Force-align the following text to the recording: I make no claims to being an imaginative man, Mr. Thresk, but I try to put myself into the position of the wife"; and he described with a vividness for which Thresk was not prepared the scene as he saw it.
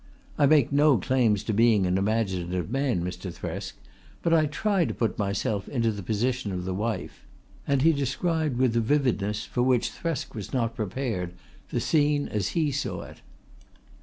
I 0.35 0.47
make 0.47 0.71
no 0.71 0.97
claims 0.97 1.43
to 1.43 1.53
being 1.53 1.85
an 1.85 1.95
imaginative 1.95 2.71
man, 2.71 3.03
Mr. 3.03 3.31
Thresk, 3.31 3.73
but 4.23 4.33
I 4.33 4.47
try 4.47 4.83
to 4.83 4.95
put 4.95 5.19
myself 5.19 5.69
into 5.69 5.91
the 5.91 6.01
position 6.01 6.51
of 6.51 6.65
the 6.65 6.73
wife"; 6.73 7.27
and 7.67 7.83
he 7.83 7.93
described 7.93 8.57
with 8.57 8.75
a 8.75 8.79
vividness 8.81 9.45
for 9.45 9.61
which 9.61 9.91
Thresk 9.91 10.33
was 10.33 10.53
not 10.53 10.75
prepared 10.75 11.33
the 11.69 11.79
scene 11.79 12.27
as 12.29 12.55
he 12.57 12.71
saw 12.71 13.03
it. 13.03 13.21